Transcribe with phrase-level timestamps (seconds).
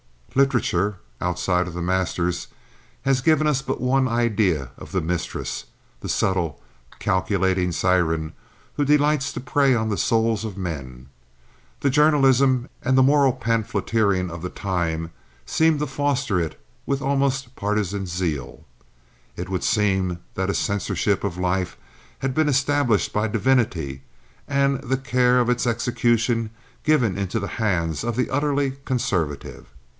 [0.33, 2.47] Literature, outside of the masters,
[3.01, 5.65] has given us but one idea of the mistress,
[5.99, 6.59] the subtle,
[6.99, 8.31] calculating siren
[8.77, 11.09] who delights to prey on the souls of men.
[11.81, 15.11] The journalism and the moral pamphleteering of the time
[15.45, 18.63] seem to foster it with almost partisan zeal.
[19.35, 21.77] It would seem that a censorship of life
[22.19, 24.01] had been established by divinity,
[24.47, 26.49] and the care of its execution
[26.83, 29.67] given into the hands of the utterly conservative.